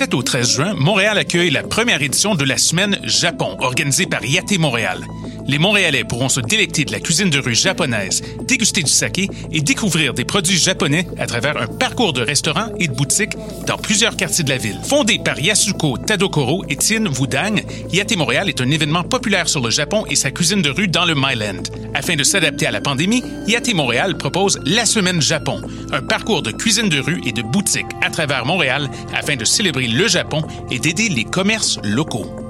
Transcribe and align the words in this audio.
7 0.00 0.14
au 0.14 0.22
13 0.22 0.50
juin, 0.50 0.74
Montréal 0.78 1.18
accueille 1.18 1.50
la 1.50 1.62
première 1.62 2.00
édition 2.00 2.34
de 2.34 2.42
la 2.42 2.56
Semaine 2.56 2.98
Japon, 3.02 3.58
organisée 3.60 4.06
par 4.06 4.24
Yate 4.24 4.58
Montréal. 4.58 5.06
Les 5.50 5.58
Montréalais 5.58 6.04
pourront 6.04 6.28
se 6.28 6.38
délecter 6.38 6.84
de 6.84 6.92
la 6.92 7.00
cuisine 7.00 7.28
de 7.28 7.40
rue 7.40 7.56
japonaise, 7.56 8.22
déguster 8.44 8.84
du 8.84 8.90
saké 8.90 9.28
et 9.50 9.60
découvrir 9.60 10.14
des 10.14 10.24
produits 10.24 10.56
japonais 10.56 11.08
à 11.18 11.26
travers 11.26 11.56
un 11.56 11.66
parcours 11.66 12.12
de 12.12 12.22
restaurants 12.22 12.68
et 12.78 12.86
de 12.86 12.92
boutiques 12.92 13.34
dans 13.66 13.76
plusieurs 13.76 14.16
quartiers 14.16 14.44
de 14.44 14.48
la 14.48 14.58
ville. 14.58 14.78
Fondé 14.84 15.18
par 15.18 15.40
Yasuko 15.40 15.98
Tadokoro 15.98 16.62
et 16.68 16.76
Tien 16.76 17.04
Wudang, 17.04 17.64
Yate 17.92 18.16
Montréal 18.16 18.48
est 18.48 18.60
un 18.60 18.70
événement 18.70 19.02
populaire 19.02 19.48
sur 19.48 19.60
le 19.60 19.70
Japon 19.70 20.04
et 20.08 20.14
sa 20.14 20.30
cuisine 20.30 20.62
de 20.62 20.70
rue 20.70 20.86
dans 20.86 21.04
le 21.04 21.16
Myland. 21.16 21.64
Afin 21.94 22.14
de 22.14 22.22
s'adapter 22.22 22.66
à 22.66 22.70
la 22.70 22.80
pandémie, 22.80 23.24
Yate 23.48 23.74
Montréal 23.74 24.16
propose 24.16 24.60
la 24.64 24.86
Semaine 24.86 25.20
Japon, 25.20 25.62
un 25.90 26.00
parcours 26.00 26.42
de 26.42 26.52
cuisine 26.52 26.88
de 26.88 27.00
rue 27.00 27.22
et 27.26 27.32
de 27.32 27.42
boutiques 27.42 27.86
à 28.02 28.10
travers 28.10 28.46
Montréal 28.46 28.88
afin 29.12 29.34
de 29.34 29.44
célébrer 29.44 29.88
le 29.88 30.06
Japon 30.06 30.44
et 30.70 30.78
d'aider 30.78 31.08
les 31.08 31.24
commerces 31.24 31.80
locaux. 31.82 32.49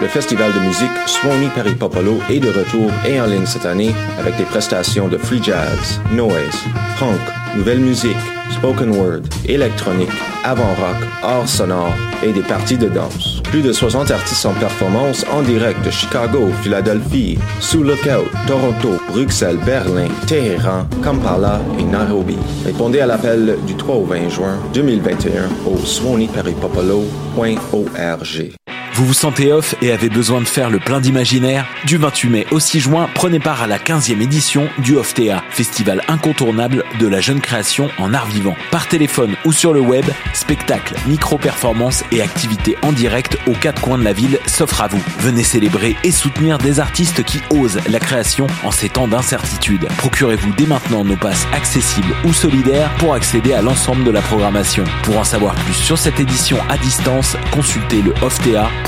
Le 0.00 0.06
festival 0.06 0.52
de 0.52 0.60
musique 0.60 0.92
Swanee 1.06 1.50
Paris 1.56 1.74
Popolo 1.74 2.20
est 2.30 2.38
de 2.38 2.50
retour 2.50 2.88
et 3.04 3.20
en 3.20 3.26
ligne 3.26 3.46
cette 3.46 3.66
année 3.66 3.92
avec 4.20 4.36
des 4.36 4.44
prestations 4.44 5.08
de 5.08 5.18
free 5.18 5.42
jazz, 5.42 6.00
noise, 6.12 6.64
punk, 7.00 7.18
nouvelle 7.56 7.80
musique, 7.80 8.16
spoken 8.52 8.92
word, 8.92 9.22
électronique, 9.46 10.12
avant-rock, 10.44 11.02
art 11.24 11.48
sonore 11.48 11.92
et 12.22 12.32
des 12.32 12.42
parties 12.42 12.78
de 12.78 12.88
danse. 12.88 13.42
Plus 13.42 13.60
de 13.60 13.72
60 13.72 14.12
artistes 14.12 14.46
en 14.46 14.54
performance 14.54 15.26
en 15.32 15.42
direct 15.42 15.84
de 15.84 15.90
Chicago, 15.90 16.46
Philadelphie, 16.62 17.36
sous 17.58 17.82
Lookout, 17.82 18.30
Toronto, 18.46 19.02
Bruxelles, 19.08 19.58
Berlin, 19.66 20.06
Téhéran, 20.28 20.86
Kampala 21.02 21.60
et 21.76 21.82
Nairobi. 21.82 22.36
Répondez 22.64 23.00
à 23.00 23.06
l'appel 23.06 23.58
du 23.66 23.74
3 23.74 23.96
au 23.96 24.04
20 24.04 24.28
juin 24.28 24.60
2021 24.74 25.48
au 25.66 25.76
swaneeparisPopolo.org. 25.76 28.57
Vous 28.98 29.06
vous 29.06 29.14
sentez 29.14 29.52
off 29.52 29.76
et 29.80 29.92
avez 29.92 30.08
besoin 30.08 30.40
de 30.40 30.46
faire 30.48 30.70
le 30.70 30.80
plein 30.80 31.00
d'imaginaire? 31.00 31.68
Du 31.84 31.98
28 31.98 32.30
mai 32.30 32.46
au 32.50 32.58
6 32.58 32.80
juin, 32.80 33.08
prenez 33.14 33.38
part 33.38 33.62
à 33.62 33.68
la 33.68 33.78
15e 33.78 34.20
édition 34.20 34.68
du 34.78 34.96
OFTEA, 34.96 35.44
festival 35.50 36.02
incontournable 36.08 36.82
de 36.98 37.06
la 37.06 37.20
jeune 37.20 37.40
création 37.40 37.90
en 37.98 38.12
art 38.12 38.26
vivant. 38.26 38.56
Par 38.72 38.88
téléphone 38.88 39.36
ou 39.44 39.52
sur 39.52 39.72
le 39.72 39.78
web, 39.78 40.04
spectacles, 40.34 40.96
micro-performances 41.06 42.02
et 42.10 42.20
activités 42.20 42.76
en 42.82 42.90
direct 42.90 43.38
aux 43.46 43.52
quatre 43.52 43.80
coins 43.80 43.98
de 43.98 44.02
la 44.02 44.12
ville 44.12 44.40
s'offrent 44.48 44.82
à 44.82 44.88
vous. 44.88 45.02
Venez 45.20 45.44
célébrer 45.44 45.94
et 46.02 46.10
soutenir 46.10 46.58
des 46.58 46.80
artistes 46.80 47.22
qui 47.22 47.40
osent 47.50 47.78
la 47.88 48.00
création 48.00 48.48
en 48.64 48.72
ces 48.72 48.88
temps 48.88 49.06
d'incertitude. 49.06 49.86
Procurez-vous 49.98 50.52
dès 50.56 50.66
maintenant 50.66 51.04
nos 51.04 51.14
passes 51.14 51.46
accessibles 51.52 52.16
ou 52.24 52.32
solidaires 52.32 52.90
pour 52.98 53.14
accéder 53.14 53.52
à 53.52 53.62
l'ensemble 53.62 54.02
de 54.02 54.10
la 54.10 54.22
programmation. 54.22 54.82
Pour 55.04 55.18
en 55.18 55.24
savoir 55.24 55.54
plus 55.54 55.74
sur 55.74 55.98
cette 55.98 56.18
édition 56.18 56.58
à 56.68 56.76
distance, 56.78 57.36
consultez 57.52 58.02
le 58.02 58.12
oftea.com. 58.22 58.87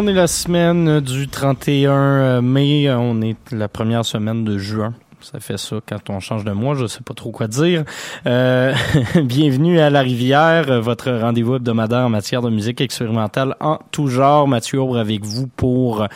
On 0.00 0.06
est 0.06 0.12
la 0.12 0.28
semaine 0.28 1.00
du 1.00 1.26
31 1.26 2.40
mai, 2.40 2.88
on 2.88 3.20
est 3.20 3.50
la 3.50 3.66
première 3.66 4.04
semaine 4.04 4.44
de 4.44 4.56
juin. 4.56 4.94
Ça 5.20 5.40
fait 5.40 5.58
ça 5.58 5.76
quand 5.86 6.10
on 6.10 6.20
change 6.20 6.44
de 6.44 6.52
mois, 6.52 6.74
je 6.74 6.86
sais 6.86 7.00
pas 7.00 7.12
trop 7.12 7.32
quoi 7.32 7.48
dire. 7.48 7.84
Euh, 8.26 8.72
bienvenue 9.16 9.80
à 9.80 9.90
La 9.90 10.00
Rivière, 10.00 10.80
votre 10.80 11.10
rendez-vous 11.10 11.56
hebdomadaire 11.56 12.06
en 12.06 12.08
matière 12.08 12.40
de 12.40 12.50
musique 12.50 12.80
expérimentale 12.80 13.56
en 13.60 13.80
tout 13.90 14.06
genre. 14.06 14.46
Mathieu 14.46 14.80
Aubre 14.80 14.96
avec 14.96 15.24
vous 15.24 15.48
pour 15.48 16.06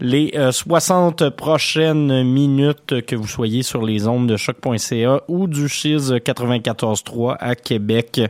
les 0.00 0.32
euh, 0.36 0.52
60 0.52 1.30
prochaines 1.30 2.22
minutes 2.22 3.04
que 3.04 3.16
vous 3.16 3.26
soyez 3.26 3.64
sur 3.64 3.82
les 3.82 4.06
ondes 4.06 4.28
de 4.28 4.36
choc.ca 4.36 5.22
ou 5.26 5.48
du 5.48 5.68
Chiz 5.68 6.12
94.3 6.12 7.36
à 7.40 7.56
Québec. 7.56 8.20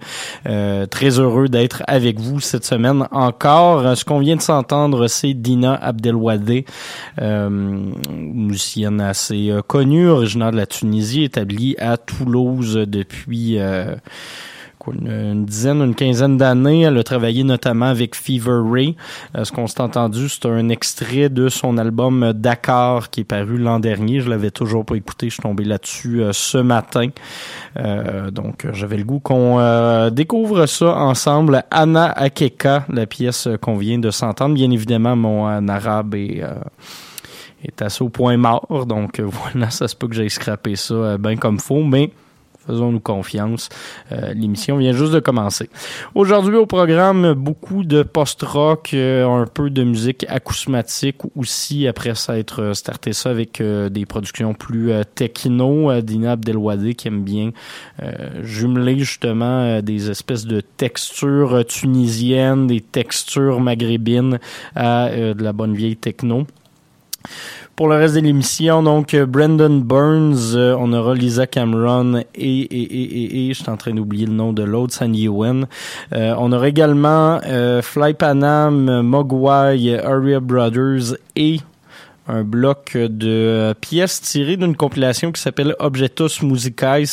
Euh, 0.47 0.87
très 0.87 1.19
heureux 1.19 1.49
d'être 1.49 1.83
avec 1.87 2.19
vous 2.19 2.41
cette 2.41 2.65
semaine 2.65 3.07
encore. 3.11 3.97
Ce 3.97 4.05
qu'on 4.05 4.19
vient 4.19 4.37
de 4.37 4.43
s'entendre, 4.43 5.09
c'est 5.09 5.35
Dina 5.35 5.75
Abdelwadé, 5.75 6.65
euh, 7.21 7.51
musicienne 8.11 9.01
assez 9.01 9.51
euh, 9.51 9.61
connue, 9.61 10.22
originaire 10.23 10.53
de 10.53 10.57
la 10.57 10.67
Tunisie, 10.67 11.25
établie 11.25 11.77
à 11.79 11.97
Toulouse 11.97 12.75
depuis 12.87 13.59
euh, 13.59 13.97
une, 14.87 15.45
dizaine, 15.45 15.83
une 15.83 15.95
quinzaine 15.95 16.37
d'années. 16.37 16.83
Elle 16.83 16.97
a 16.99 17.03
travaillé 17.03 17.45
notamment 17.45 17.87
avec 17.87 18.15
Fever 18.15 18.61
Ray. 18.65 18.97
Euh, 19.37 19.45
ce 19.45 19.53
qu'on 19.53 19.67
s'est 19.67 19.81
entendu, 19.81 20.29
c'est 20.29 20.47
un 20.47 20.69
extrait 20.69 21.29
de 21.29 21.49
son 21.49 21.77
album 21.77 22.33
Dakar 22.33 23.11
qui 23.11 23.21
est 23.21 23.25
paru 23.25 23.59
l'an 23.59 23.81
dernier. 23.81 24.21
Je 24.21 24.31
l'avais 24.31 24.51
toujours 24.51 24.85
pas 24.85 24.95
écouté. 24.95 25.29
Je 25.29 25.35
suis 25.35 25.43
tombé 25.43 25.65
là-dessus 25.65 26.23
euh, 26.23 26.33
ce 26.33 26.59
matin. 26.59 27.09
Donc, 28.33 28.67
j'avais 28.73 28.99
le 28.99 29.05
goût 29.05 29.19
qu'on 29.19 30.11
découvre 30.11 30.67
ça 30.67 30.95
ensemble. 30.99 31.65
Anna 31.71 32.13
Akeka, 32.13 32.85
la 32.91 33.07
pièce 33.07 33.49
qu'on 33.61 33.77
vient 33.77 33.99
de 33.99 34.11
s'entendre. 34.11 34.55
Bien 34.55 34.71
évidemment, 34.71 35.17
mon 35.17 35.69
arabe 35.69 36.15
est... 36.15 36.45
est 37.65 37.83
assez 37.83 38.03
au 38.03 38.09
point 38.09 38.37
mort. 38.37 38.87
Donc 38.87 39.21
euh, 39.21 39.29
voilà, 39.53 39.71
ça 39.71 39.89
se 39.89 39.97
peut 39.97 40.09
que 40.09 40.15
j'aille 40.15 40.31
scraper 40.31 40.77
ça 40.77 40.95
euh, 40.95 41.19
bien 41.19 41.37
comme 41.37 41.59
faut, 41.59 41.83
mais 41.83 42.11
faisons-nous 42.67 43.01
confiance. 43.01 43.69
Euh, 44.13 44.33
L'émission 44.35 44.77
vient 44.77 44.93
juste 44.93 45.13
de 45.13 45.21
commencer. 45.21 45.69
Aujourd'hui 46.15 46.57
au 46.57 46.67
programme, 46.67 47.35
beaucoup 47.35 47.85
de 47.85 48.03
post-rock, 48.03 48.91
euh, 48.95 49.27
un 49.27 49.47
peu 49.47 49.71
de 49.71 49.83
musique 49.83 50.25
acousmatique 50.29 51.19
aussi, 51.37 51.87
après 51.87 52.15
s'être 52.15 52.63
euh, 52.63 52.75
starté 52.75 53.13
ça 53.13 53.31
avec 53.31 53.61
euh, 53.61 53.89
des 53.89 54.07
productions 54.07 54.55
plus 54.55 54.93
techno. 55.15 56.01
Dina 56.03 56.33
Abdelwadé 56.33 56.95
qui 56.95 57.09
aime 57.09 57.23
bien 57.23 57.51
jumeler 58.43 58.99
justement 58.99 59.81
des 59.81 60.11
espèces 60.11 60.45
de 60.45 60.61
textures 60.61 61.65
tunisiennes, 61.67 62.67
des 62.67 62.81
textures 62.81 63.61
maghrébines 63.61 64.39
à 64.75 65.11
de 65.11 65.43
la 65.43 65.53
bonne 65.53 65.75
vieille 65.75 65.97
techno. 65.97 66.47
Pour 67.75 67.89
le 67.89 67.97
reste 67.97 68.15
de 68.17 68.21
l'émission, 68.21 68.83
donc 68.83 69.15
euh, 69.15 69.25
Brandon 69.25 69.81
Burns, 69.83 70.55
euh, 70.55 70.77
on 70.79 70.93
aura 70.93 71.15
Lisa 71.15 71.47
Cameron 71.47 72.17
et, 72.17 72.25
et, 72.35 72.83
et, 72.83 73.03
et, 73.03 73.49
et 73.49 73.55
je 73.55 73.63
suis 73.63 73.71
en 73.71 73.79
train 73.79 73.93
d'oublier 73.93 74.27
le 74.27 74.33
nom 74.35 74.53
de 74.53 74.63
l'autre, 74.63 74.93
San 74.93 75.15
Ewen. 75.15 75.67
Euh, 76.13 76.35
on 76.39 76.53
aura 76.53 76.69
également 76.69 77.41
euh, 77.47 77.81
Fly 77.81 78.15
Panam, 78.15 79.01
Mogwai, 79.01 79.99
Aria 80.05 80.41
Brothers 80.41 81.17
et 81.35 81.61
un 82.33 82.45
bloc 82.45 82.97
de 82.97 83.75
pièces 83.81 84.23
tirées 84.23 84.57
d'une 84.57 84.75
compilation 84.75 85.33
qui 85.33 85.41
s'appelle 85.41 85.77
Objetos 85.79 86.43
Musicais, 86.43 87.05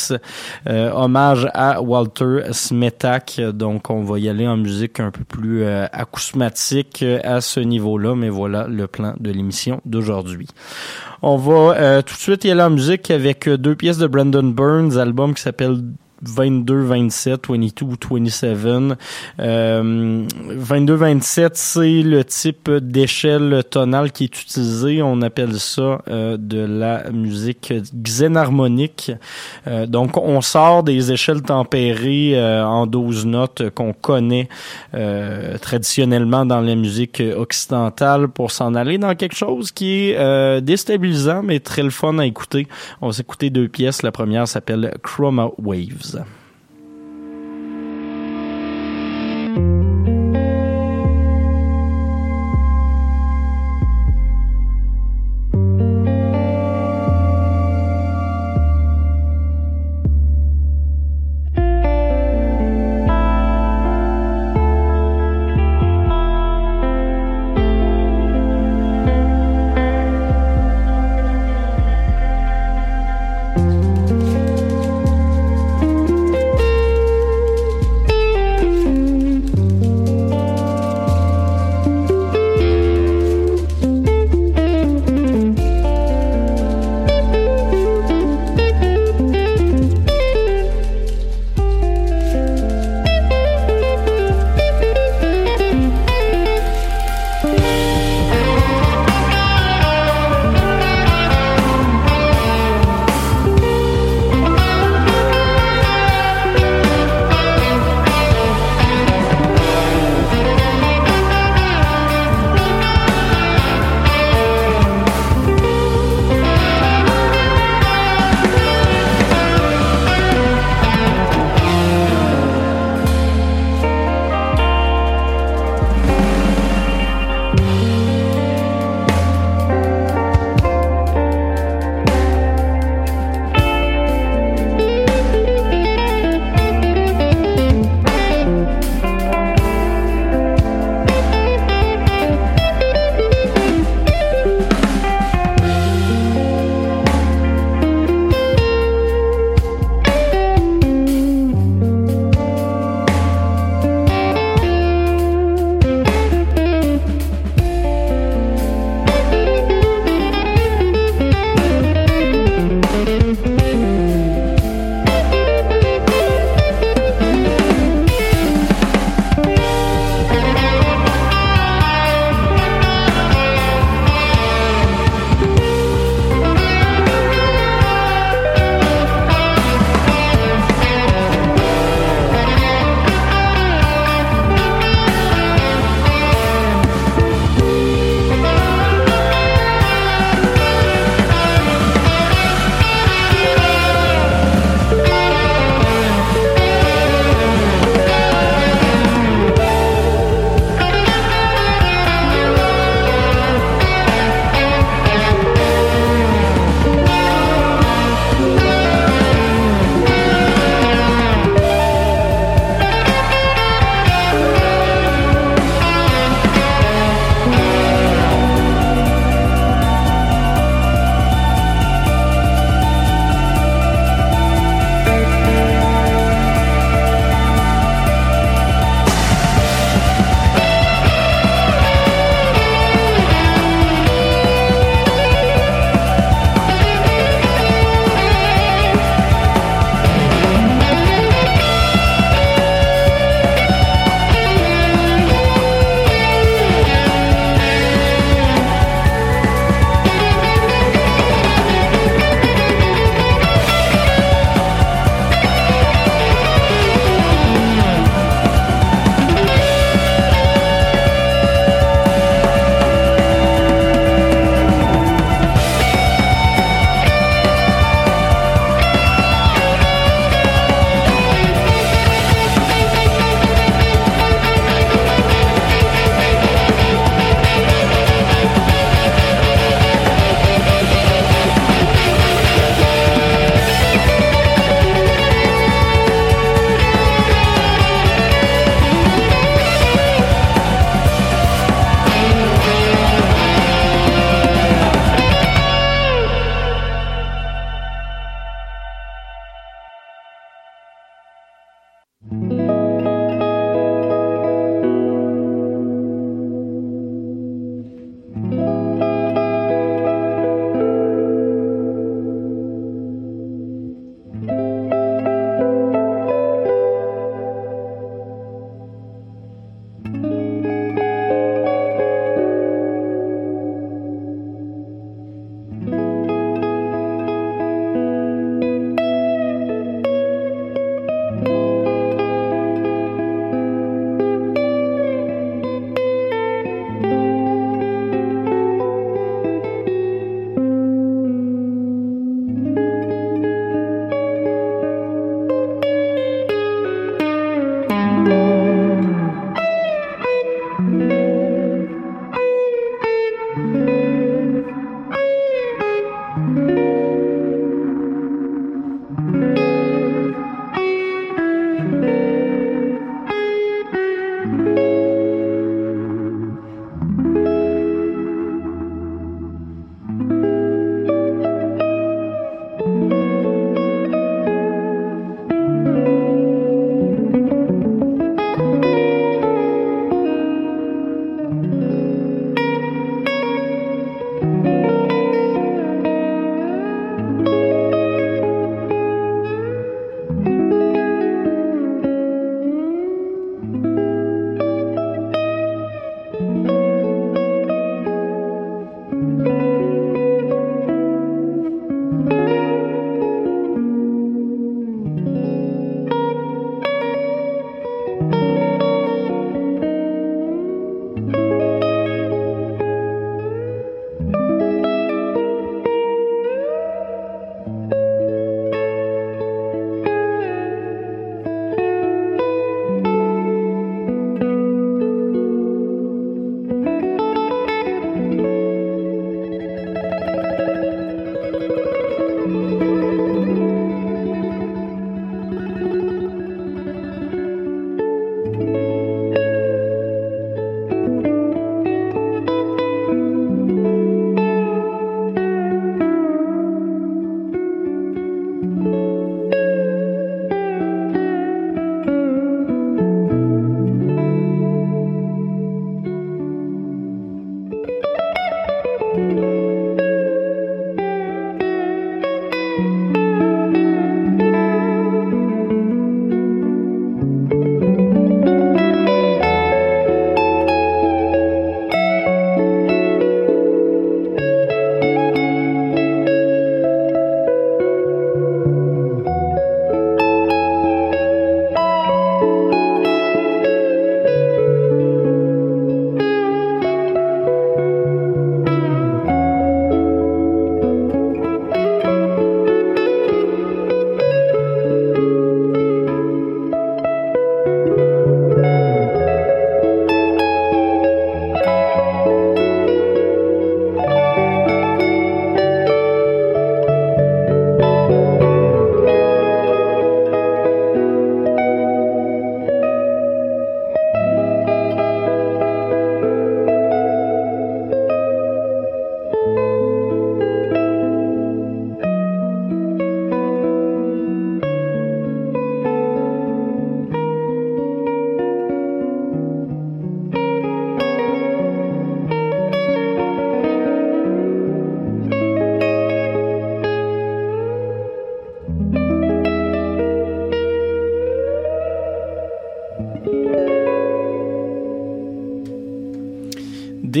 euh, 0.66 0.90
hommage 0.92 1.46
à 1.52 1.82
Walter 1.82 2.52
Smetak. 2.52 3.40
Donc, 3.52 3.90
on 3.90 4.02
va 4.02 4.18
y 4.18 4.28
aller 4.28 4.48
en 4.48 4.56
musique 4.56 4.98
un 4.98 5.10
peu 5.10 5.24
plus 5.24 5.62
euh, 5.62 5.86
acousmatique 5.92 7.04
à 7.22 7.42
ce 7.42 7.60
niveau-là, 7.60 8.14
mais 8.14 8.30
voilà 8.30 8.66
le 8.66 8.86
plan 8.86 9.14
de 9.20 9.30
l'émission 9.30 9.82
d'aujourd'hui. 9.84 10.48
On 11.20 11.36
va 11.36 11.74
euh, 11.76 12.02
tout 12.02 12.14
de 12.14 12.20
suite 12.20 12.44
y 12.44 12.50
aller 12.50 12.62
en 12.62 12.70
musique 12.70 13.10
avec 13.10 13.46
deux 13.46 13.74
pièces 13.74 13.98
de 13.98 14.06
Brandon 14.06 14.42
Burns, 14.42 14.96
album 14.96 15.34
qui 15.34 15.42
s'appelle 15.42 15.76
22, 16.22 16.82
27, 16.82 17.48
22, 17.48 17.96
27. 18.10 18.98
Euh, 19.40 20.26
22, 20.48 20.94
27, 20.94 21.56
c'est 21.56 22.02
le 22.02 22.24
type 22.24 22.70
d'échelle 22.70 23.62
tonale 23.70 24.12
qui 24.12 24.24
est 24.24 24.42
utilisé. 24.42 25.02
On 25.02 25.22
appelle 25.22 25.58
ça 25.58 26.02
euh, 26.08 26.36
de 26.36 26.60
la 26.60 27.10
musique 27.10 27.72
xénharmonique. 27.94 29.12
Euh, 29.66 29.86
donc, 29.86 30.16
on 30.16 30.40
sort 30.40 30.82
des 30.82 31.12
échelles 31.12 31.42
tempérées 31.42 32.32
euh, 32.34 32.64
en 32.64 32.86
12 32.86 33.26
notes 33.26 33.70
qu'on 33.70 33.92
connaît 33.92 34.48
euh, 34.94 35.58
traditionnellement 35.58 36.44
dans 36.44 36.60
la 36.60 36.74
musique 36.74 37.22
occidentale 37.36 38.28
pour 38.28 38.50
s'en 38.50 38.74
aller 38.74 38.98
dans 38.98 39.14
quelque 39.14 39.36
chose 39.36 39.72
qui 39.72 40.10
est 40.10 40.16
euh, 40.18 40.60
déstabilisant, 40.60 41.42
mais 41.42 41.60
très 41.60 41.82
le 41.82 41.90
fun 41.90 42.18
à 42.18 42.26
écouter. 42.26 42.66
On 43.00 43.08
va 43.08 43.12
s'écouter 43.12 43.50
deux 43.50 43.68
pièces. 43.68 44.02
La 44.02 44.12
première 44.12 44.46
s'appelle 44.48 44.94
Chroma 45.02 45.50
Waves. 45.58 46.09
zusammen. 46.10 46.40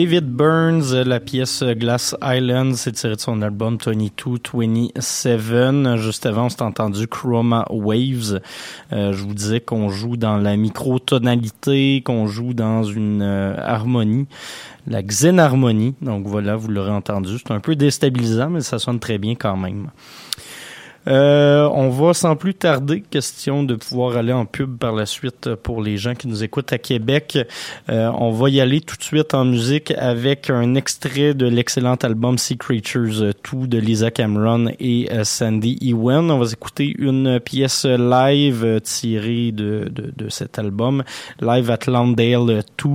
David 0.00 0.30
Burns, 0.30 0.94
euh, 0.94 1.04
la 1.04 1.20
pièce 1.20 1.60
euh, 1.60 1.74
Glass 1.74 2.16
Island, 2.22 2.74
c'est 2.74 2.92
tiré 2.92 3.16
de 3.16 3.20
son 3.20 3.42
album 3.42 3.76
2227. 3.76 5.98
Juste 5.98 6.24
avant, 6.24 6.46
on 6.46 6.48
s'est 6.48 6.62
entendu 6.62 7.06
Chroma 7.06 7.66
Waves. 7.68 8.40
Euh, 8.94 9.12
je 9.12 9.22
vous 9.22 9.34
disais 9.34 9.60
qu'on 9.60 9.90
joue 9.90 10.16
dans 10.16 10.38
la 10.38 10.56
microtonalité, 10.56 12.00
qu'on 12.02 12.26
joue 12.26 12.54
dans 12.54 12.82
une 12.82 13.20
euh, 13.20 13.54
harmonie, 13.58 14.26
la 14.86 15.02
xénharmonie. 15.02 15.94
Donc 16.00 16.26
voilà, 16.26 16.56
vous 16.56 16.68
l'aurez 16.68 16.92
entendu. 16.92 17.36
C'est 17.36 17.52
un 17.52 17.60
peu 17.60 17.76
déstabilisant, 17.76 18.48
mais 18.48 18.62
ça 18.62 18.78
sonne 18.78 19.00
très 19.00 19.18
bien 19.18 19.34
quand 19.34 19.58
même. 19.58 19.90
Euh, 21.08 21.68
on 21.72 21.88
va 21.88 22.12
sans 22.12 22.36
plus 22.36 22.54
tarder, 22.54 23.00
question 23.00 23.62
de 23.62 23.74
pouvoir 23.74 24.16
aller 24.16 24.32
en 24.32 24.44
pub 24.44 24.76
par 24.76 24.92
la 24.92 25.06
suite 25.06 25.54
pour 25.54 25.82
les 25.82 25.96
gens 25.96 26.14
qui 26.14 26.28
nous 26.28 26.44
écoutent 26.44 26.72
à 26.72 26.78
Québec. 26.78 27.38
Euh, 27.88 28.10
on 28.18 28.30
va 28.30 28.50
y 28.50 28.60
aller 28.60 28.80
tout 28.80 28.96
de 28.96 29.02
suite 29.02 29.32
en 29.32 29.44
musique 29.44 29.92
avec 29.92 30.50
un 30.50 30.74
extrait 30.74 31.32
de 31.32 31.46
l'excellent 31.46 31.96
album 31.96 32.36
Sea 32.36 32.56
Creatures 32.56 33.22
euh, 33.22 33.32
2 33.52 33.66
de 33.66 33.78
Lisa 33.78 34.10
Cameron 34.10 34.72
et 34.78 35.08
euh, 35.10 35.24
Sandy 35.24 35.78
Ewen. 35.80 36.30
On 36.30 36.38
va 36.38 36.50
écouter 36.50 36.94
une 36.98 37.40
pièce 37.40 37.86
live 37.86 38.80
tirée 38.82 39.52
de, 39.52 39.90
de, 39.90 40.28
cet 40.28 40.58
album, 40.58 41.02
Live 41.40 41.70
at 41.70 41.90
Landale 41.90 42.62
2. 42.82 42.88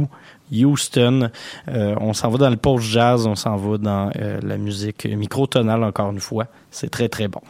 Houston. 0.53 1.31
On 1.67 2.13
s'en 2.13 2.29
va 2.29 2.37
dans 2.37 2.49
le 2.51 2.55
post-jazz, 2.55 3.25
on 3.25 3.33
s'en 3.33 3.55
va 3.55 3.79
dans 3.79 4.11
la 4.15 4.57
musique 4.57 5.05
microtonale 5.05 5.83
encore 5.83 6.11
une 6.11 6.19
fois. 6.19 6.45
C'est 6.69 6.91
très 6.91 7.09
très 7.09 7.27
bon. 7.27 7.41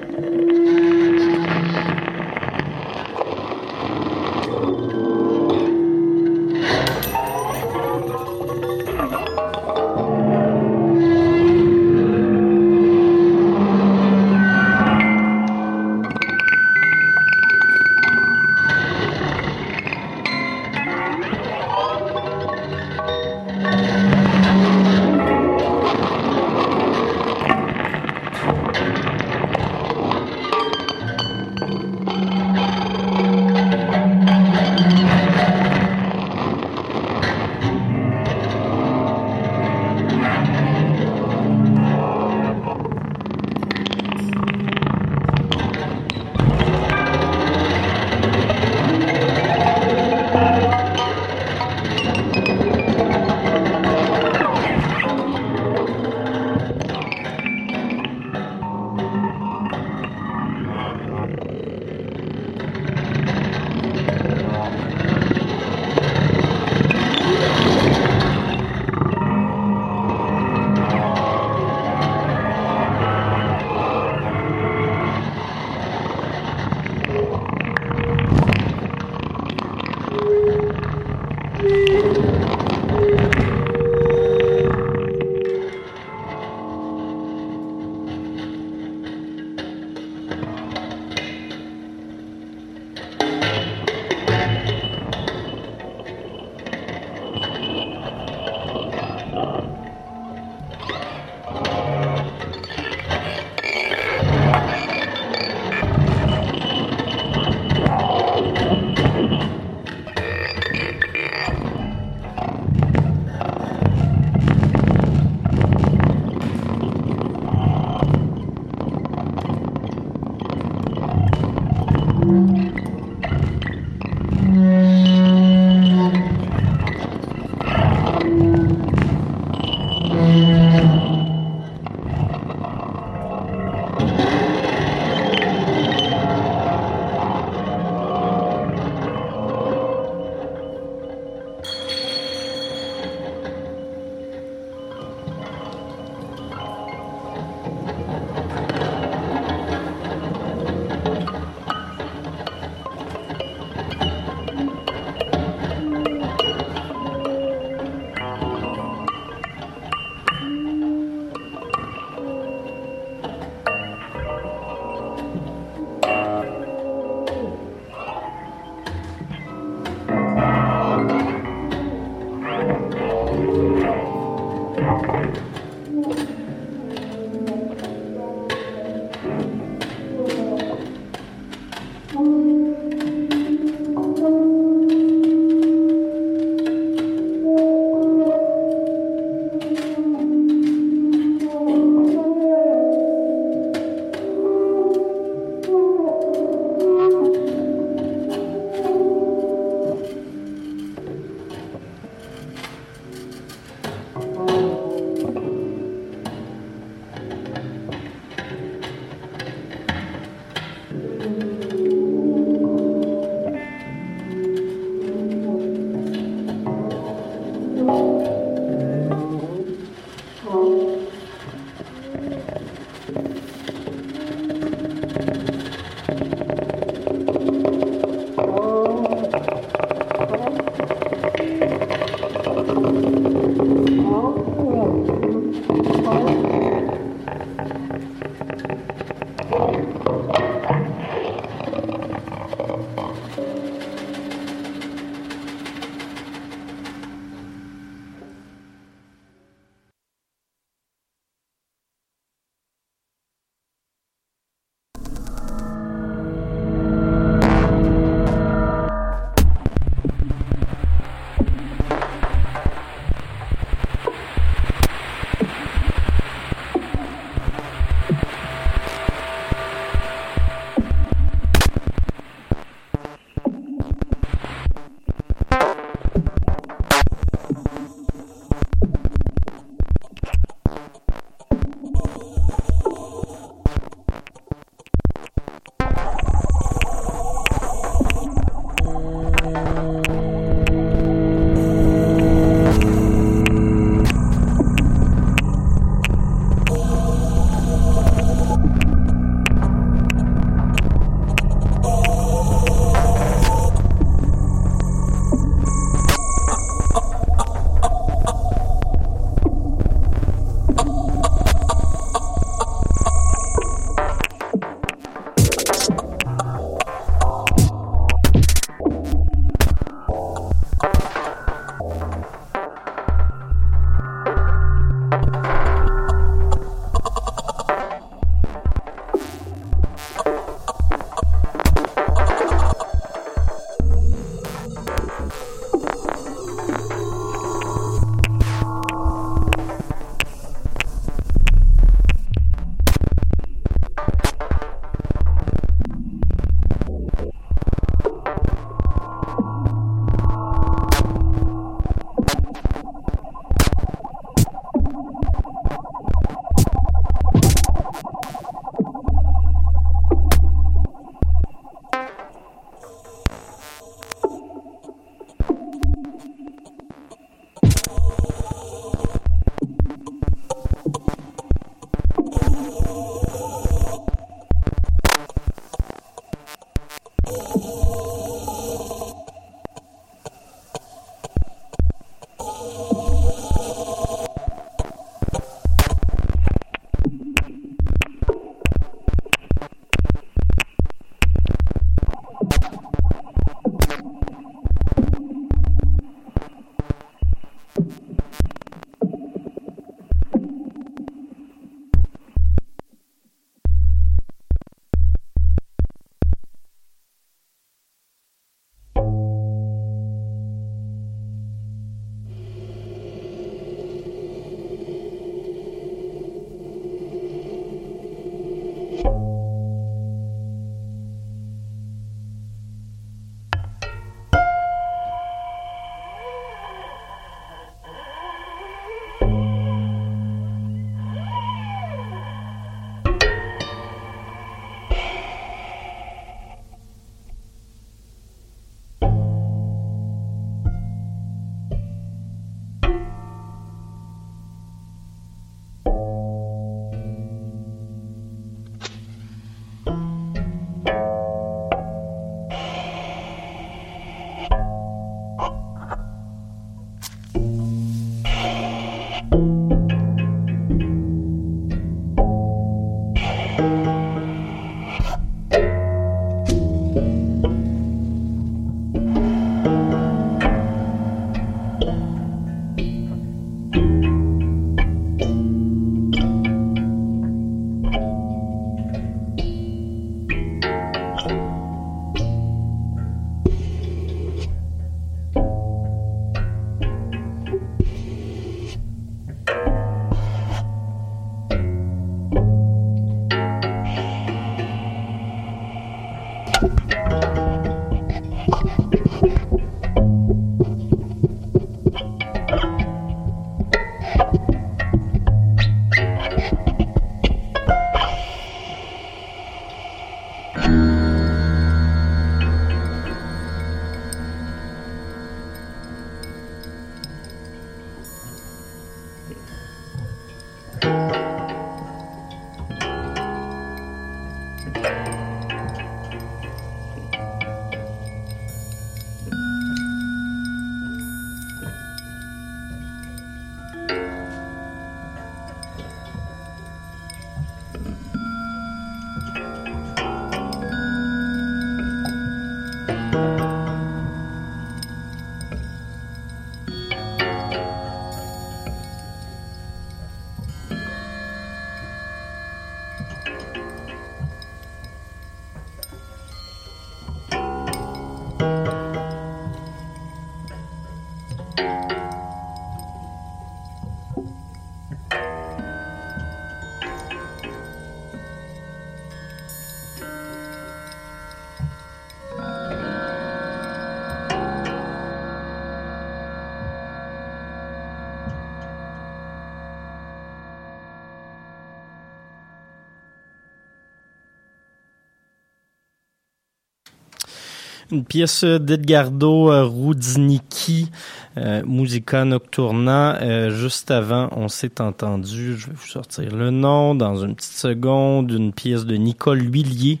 Une 587.90 588.04
pièce 588.04 588.44
d'Edgardo 588.44 589.50
euh, 589.50 589.64
Rudnicki, 589.64 590.90
euh, 591.38 591.62
Musica 591.66 592.24
Nocturna. 592.24 593.16
Euh, 593.22 593.50
juste 593.50 593.90
avant, 593.90 594.28
on 594.32 594.48
s'est 594.48 594.80
entendu, 594.80 595.56
je 595.56 595.68
vais 595.68 595.72
vous 595.74 595.86
sortir 595.86 596.34
le 596.34 596.50
nom 596.50 596.94
dans 596.94 597.16
une 597.16 597.36
petite 597.36 597.52
seconde, 597.52 598.32
une 598.32 598.52
pièce 598.52 598.84
de 598.84 598.96
Nicole 598.96 599.42
Huillier, 599.42 600.00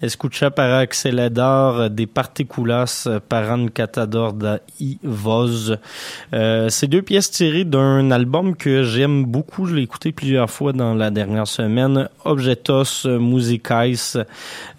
Escucha 0.00 0.50
para 0.50 0.78
Accelador 0.78 1.90
de 1.90 2.04
Particulas 2.06 3.08
Paran 3.28 3.66
Catador 3.68 4.32
da 4.32 4.60
i 4.80 4.98
Voz. 5.02 5.76
Euh, 6.32 6.68
ces 6.68 6.86
deux 6.86 7.02
pièces 7.02 7.30
tirées 7.32 7.64
d'un 7.64 8.10
album 8.10 8.56
que 8.56 8.84
j'aime 8.84 9.24
beaucoup, 9.24 9.66
je 9.66 9.74
l'ai 9.74 9.82
écouté 9.82 10.12
plusieurs 10.12 10.48
fois 10.48 10.72
dans 10.72 10.94
la 10.94 11.10
dernière 11.10 11.48
semaine, 11.48 12.08
Objetos 12.24 13.06
Musicais, 13.18 13.94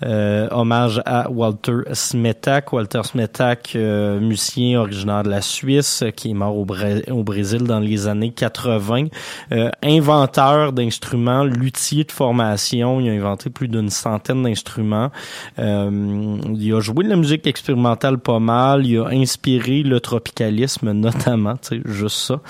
hommage 0.02 1.02
à 1.06 1.30
Walter 1.30 1.82
Smetak. 1.94 2.74
Walter 2.74 3.02
Smetak, 3.04 3.76
musicien 3.76 4.80
originaire 4.80 5.24
de 5.24 5.30
la 5.30 5.42
Suisse, 5.42 5.99
qui 6.16 6.32
est 6.32 6.34
mort 6.34 6.58
au, 6.58 6.66
Brésil 6.66 7.64
dans 7.64 7.80
les 7.80 8.08
années 8.08 8.32
80. 8.32 9.06
Euh, 9.52 9.70
inventeur 9.84 10.74
d'instruments, 10.74 11.44
luthier 11.44 12.04
de 12.04 12.12
formation. 12.12 13.00
Il 13.00 13.10
a 13.10 13.14
inventé 13.14 13.50
plus 13.50 13.68
d'une 13.68 13.90
centaine 13.90 14.44
d'instruments. 14.44 15.12
Euh, 15.60 16.38
il 16.56 16.74
a 16.74 16.80
joué 16.80 17.04
de 17.04 17.10
la 17.10 17.16
musique 17.16 17.48
expérimentale 17.48 18.20
pas 18.20 18.40
mal. 18.40 18.86
Il 18.86 19.00
a 19.00 19.08
inspiré 19.08 19.84
le 19.84 20.00
tropicalisme 20.00 20.92
notamment, 20.92 21.56
tu 21.58 21.78
sais, 21.78 21.82
juste 21.86 22.18
ça. 22.18 22.42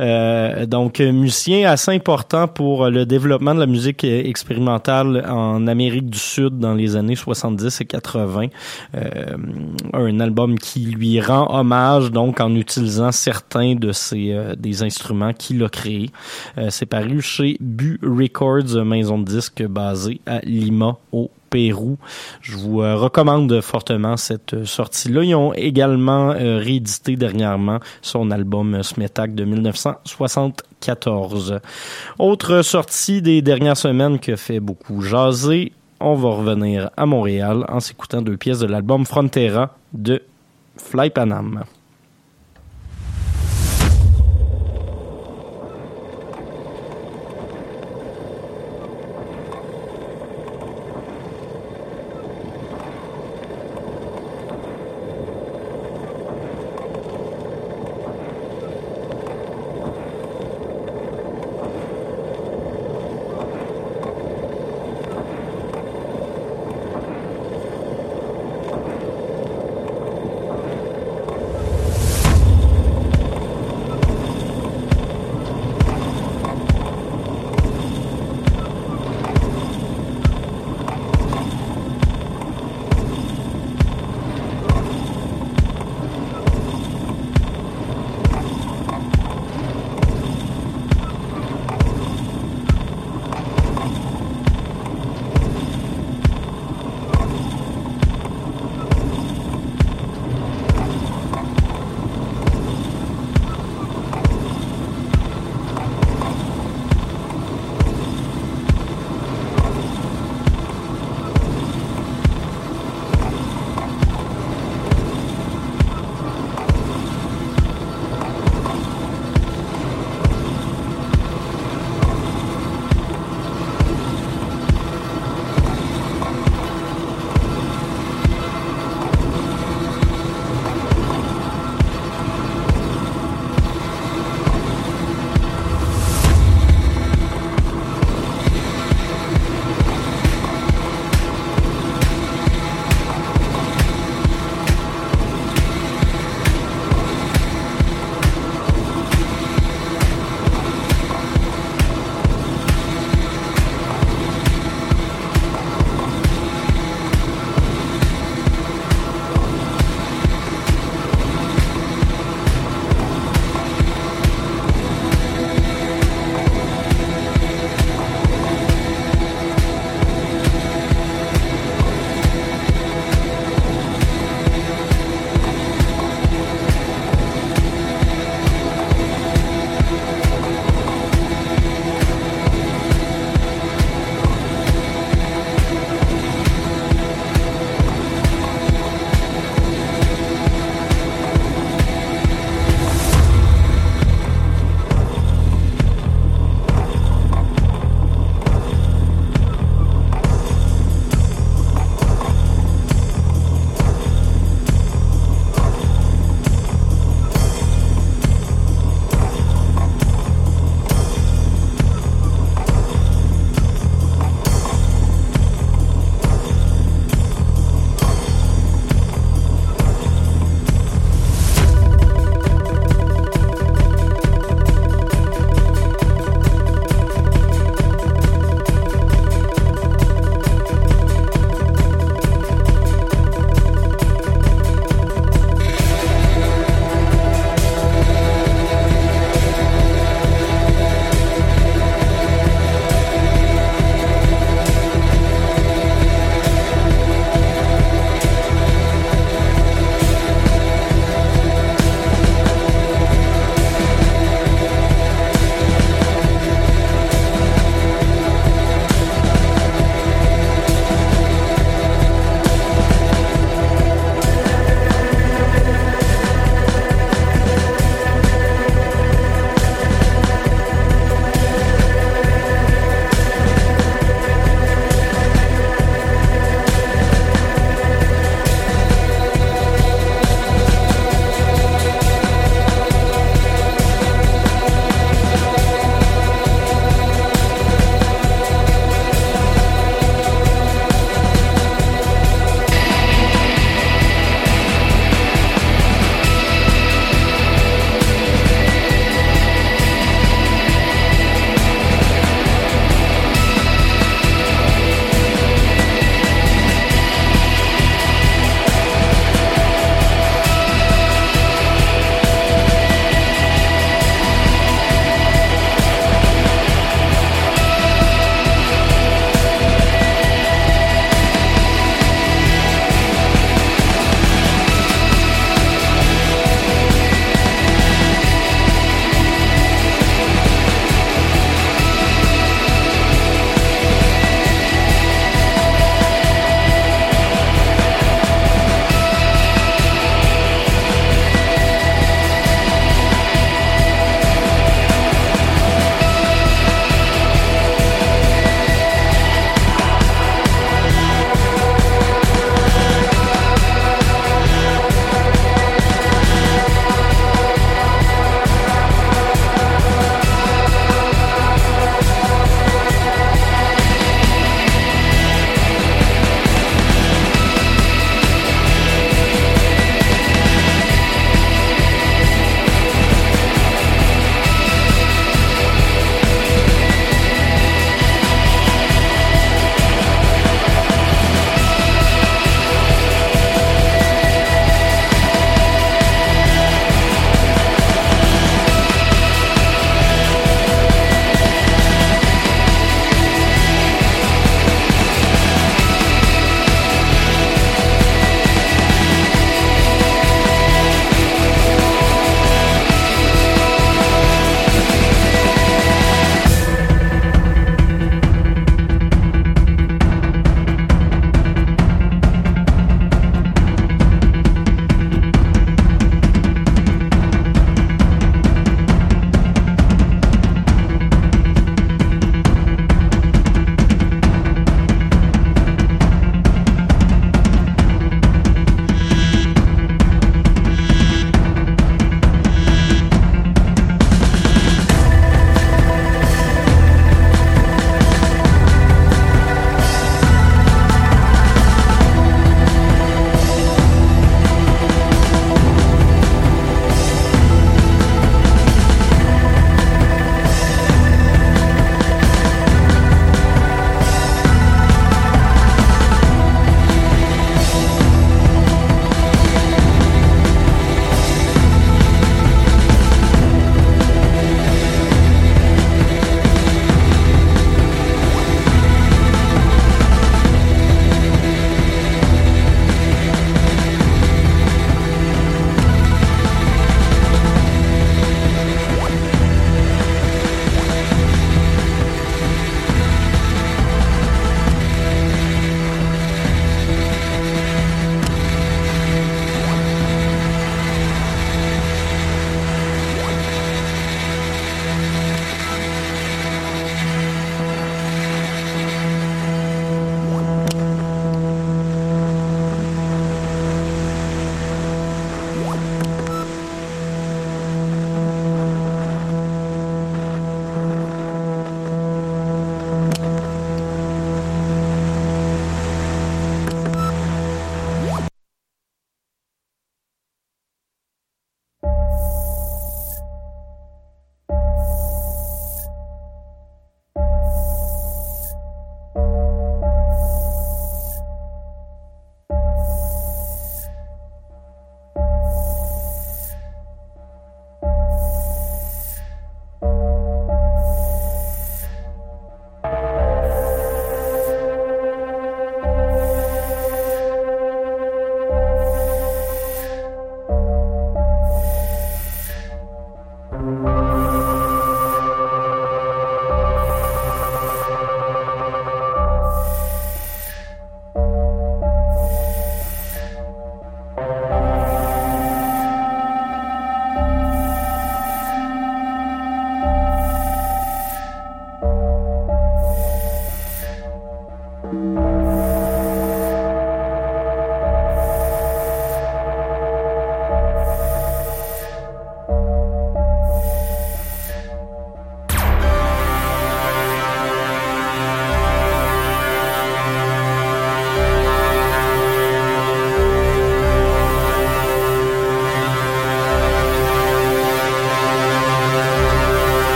Euh, 0.00 0.66
donc, 0.66 1.00
euh, 1.00 1.12
musicien 1.12 1.70
assez 1.70 1.92
important 1.92 2.48
pour 2.48 2.88
le 2.88 3.06
développement 3.06 3.54
de 3.54 3.60
la 3.60 3.66
musique 3.66 4.04
euh, 4.04 4.22
expérimentale 4.24 5.24
en 5.28 5.66
Amérique 5.66 6.10
du 6.10 6.18
Sud 6.18 6.58
dans 6.58 6.74
les 6.74 6.96
années 6.96 7.16
70 7.16 7.80
et 7.80 7.84
80. 7.84 8.46
Euh, 8.94 9.36
un 9.92 10.20
album 10.20 10.58
qui 10.58 10.80
lui 10.80 11.20
rend 11.20 11.46
hommage 11.58 12.10
donc 12.10 12.40
en 12.40 12.54
utilisant 12.54 12.97
certains 13.12 13.74
de 13.74 13.92
euh, 14.14 14.54
des 14.56 14.82
instruments 14.82 15.32
qu'il 15.32 15.62
a 15.64 15.68
créés. 15.68 16.10
Euh, 16.56 16.68
C'est 16.70 16.86
paru 16.86 17.20
chez 17.20 17.58
Bu 17.60 18.00
Records, 18.02 18.84
maison 18.84 19.18
de 19.18 19.24
disques 19.24 19.62
basée 19.62 20.20
à 20.26 20.40
Lima 20.40 20.96
au 21.12 21.30
Pérou. 21.50 21.98
Je 22.40 22.56
vous 22.56 22.80
euh, 22.82 22.96
recommande 22.96 23.60
fortement 23.60 24.16
cette 24.16 24.64
sortie-là. 24.64 25.24
Ils 25.24 25.34
ont 25.34 25.52
également 25.54 26.28
réédité 26.28 27.16
dernièrement 27.16 27.80
son 28.02 28.30
album 28.30 28.82
Smetak 28.82 29.34
de 29.34 29.44
1974. 29.44 31.60
Autre 32.18 32.62
sortie 32.62 33.22
des 33.22 33.42
dernières 33.42 33.76
semaines 33.76 34.18
qui 34.18 34.32
a 34.32 34.36
fait 34.36 34.60
beaucoup 34.60 35.00
jaser, 35.00 35.72
on 36.00 36.14
va 36.14 36.28
revenir 36.28 36.90
à 36.96 37.06
Montréal 37.06 37.64
en 37.68 37.80
s'écoutant 37.80 38.22
deux 38.22 38.36
pièces 38.36 38.60
de 38.60 38.66
l'album 38.66 39.04
Frontera 39.04 39.74
de 39.92 40.22
Fly 40.76 41.10
Panam. 41.10 41.64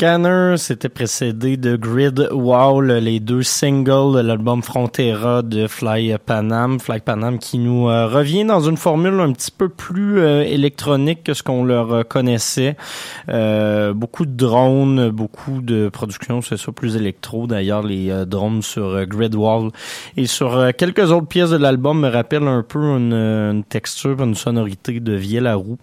Scanner, 0.00 0.54
c'était 0.56 0.88
précédé 0.88 1.58
de 1.58 1.76
Grid 1.76 2.30
Wall, 2.32 2.90
les 2.90 3.20
deux 3.20 3.42
singles 3.42 4.14
de 4.14 4.20
l'album 4.20 4.62
Frontera 4.62 5.42
de 5.42 5.66
Fly 5.66 6.16
Panam. 6.24 6.80
Fly 6.80 7.00
Panam 7.00 7.38
qui 7.38 7.58
nous 7.58 7.86
euh, 7.90 8.06
revient 8.06 8.46
dans 8.46 8.60
une 8.60 8.78
formule 8.78 9.20
un 9.20 9.30
petit 9.32 9.50
peu 9.50 9.68
plus 9.68 10.18
euh, 10.20 10.40
électronique 10.40 11.22
que 11.24 11.34
ce 11.34 11.42
qu'on 11.42 11.64
leur 11.64 11.92
euh, 11.92 12.02
connaissait. 12.02 12.78
Euh, 13.28 13.92
beaucoup 13.92 14.24
de 14.24 14.34
drones, 14.34 15.10
beaucoup 15.10 15.60
de 15.60 15.90
production, 15.90 16.40
c'est 16.40 16.56
ça, 16.56 16.72
plus 16.72 16.96
électro. 16.96 17.46
D'ailleurs, 17.46 17.82
les 17.82 18.24
drones 18.24 18.62
sur 18.62 19.04
Grid 19.04 19.34
Wall 19.34 19.70
et 20.16 20.24
sur 20.24 20.74
quelques 20.78 21.12
autres 21.12 21.28
pièces 21.28 21.50
de 21.50 21.58
l'album 21.58 22.00
me 22.00 22.08
rappellent 22.08 22.48
un 22.48 22.62
peu 22.62 22.78
une, 22.78 23.12
une 23.12 23.64
texture, 23.64 24.22
une 24.22 24.34
sonorité 24.34 24.98
de 24.98 25.12
Vielle 25.12 25.46
à 25.46 25.56
roue. 25.56 25.76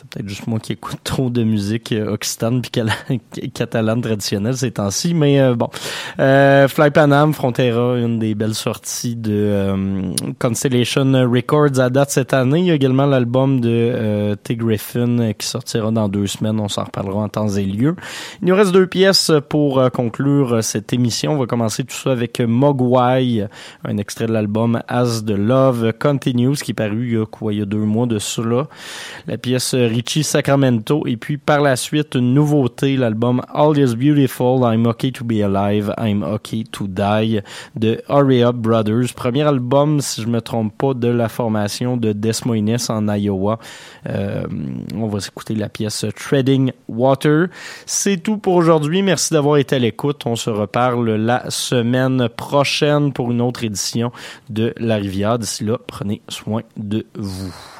C'est 0.00 0.08
peut-être 0.08 0.28
juste 0.30 0.46
moi 0.46 0.58
qui 0.58 0.72
écoute 0.72 1.00
trop 1.04 1.28
de 1.28 1.44
musique 1.44 1.92
euh, 1.92 2.14
occitane 2.14 2.62
puis 2.62 2.70
catalane 3.54 4.00
traditionnelle 4.00 4.56
ces 4.56 4.70
temps-ci, 4.70 5.12
mais 5.12 5.38
euh, 5.38 5.54
bon. 5.54 5.68
Euh, 6.18 6.68
Fly 6.68 6.90
Panam, 6.90 7.34
Frontera, 7.34 7.98
une 7.98 8.18
des 8.18 8.34
belles 8.34 8.54
sorties 8.54 9.14
de 9.14 9.30
euh, 9.30 10.14
Constellation 10.38 11.12
Records 11.30 11.78
à 11.80 11.90
date 11.90 12.12
cette 12.12 12.32
année. 12.32 12.60
Il 12.60 12.66
y 12.66 12.70
a 12.70 12.74
également 12.74 13.04
l'album 13.04 13.60
de 13.60 14.34
T. 14.42 14.56
Griffin 14.56 15.34
qui 15.34 15.46
sortira 15.46 15.90
dans 15.90 16.08
deux 16.08 16.26
semaines. 16.26 16.60
On 16.60 16.68
s'en 16.68 16.84
reparlera 16.84 17.20
en 17.20 17.28
temps 17.28 17.48
et 17.50 17.64
lieu. 17.64 17.94
Il 18.40 18.48
nous 18.48 18.54
reste 18.54 18.72
deux 18.72 18.86
pièces 18.86 19.30
pour 19.50 19.90
conclure 19.90 20.64
cette 20.64 20.94
émission. 20.94 21.32
On 21.32 21.38
va 21.38 21.46
commencer 21.46 21.84
tout 21.84 21.96
ça 21.96 22.12
avec 22.12 22.40
Mogwai, 22.40 23.46
un 23.84 23.98
extrait 23.98 24.26
de 24.26 24.32
l'album 24.32 24.80
As 24.88 25.22
the 25.26 25.36
Love 25.36 25.92
Continues 25.98 26.56
qui 26.56 26.70
est 26.70 26.74
paru 26.74 27.08
il 27.08 27.18
y 27.18 27.20
a 27.20 27.26
quoi, 27.26 27.52
il 27.52 27.58
y 27.58 27.62
a 27.62 27.66
deux 27.66 27.78
mois 27.78 28.06
de 28.06 28.18
cela. 28.18 28.66
La 29.26 29.36
pièce 29.36 29.74
Richie 29.90 30.22
Sacramento. 30.22 31.06
Et 31.06 31.16
puis 31.16 31.36
par 31.36 31.60
la 31.60 31.76
suite, 31.76 32.14
une 32.14 32.32
nouveauté, 32.32 32.96
l'album 32.96 33.42
All 33.52 33.76
Is 33.76 33.96
Beautiful, 33.96 34.60
I'm 34.62 34.86
Okay 34.86 35.10
to 35.12 35.24
Be 35.24 35.42
Alive, 35.42 35.92
I'm 35.98 36.22
Okay 36.22 36.64
to 36.70 36.86
Die 36.86 37.40
de 37.74 38.00
Hurry 38.08 38.42
Brothers. 38.54 39.12
Premier 39.14 39.42
album, 39.42 40.00
si 40.00 40.22
je 40.22 40.28
me 40.28 40.40
trompe 40.40 40.76
pas, 40.78 40.94
de 40.94 41.08
la 41.08 41.28
formation 41.28 41.96
de 41.96 42.12
Des 42.12 42.30
Moines 42.44 42.76
en 42.88 43.08
Iowa. 43.08 43.58
Euh, 44.08 44.44
on 44.94 45.08
va 45.08 45.18
écouter 45.18 45.54
la 45.54 45.68
pièce 45.68 46.06
Treading 46.16 46.72
Water. 46.88 47.48
C'est 47.84 48.18
tout 48.18 48.38
pour 48.38 48.54
aujourd'hui. 48.54 49.02
Merci 49.02 49.34
d'avoir 49.34 49.56
été 49.56 49.76
à 49.76 49.78
l'écoute. 49.80 50.22
On 50.26 50.36
se 50.36 50.50
reparle 50.50 51.10
la 51.16 51.50
semaine 51.50 52.28
prochaine 52.28 53.12
pour 53.12 53.30
une 53.32 53.40
autre 53.40 53.64
édition 53.64 54.12
de 54.48 54.72
La 54.78 54.96
Rivière. 54.96 55.38
D'ici 55.38 55.64
là, 55.64 55.78
prenez 55.86 56.22
soin 56.28 56.62
de 56.76 57.04
vous. 57.16 57.79